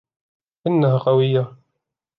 [0.67, 1.57] إنها قوية.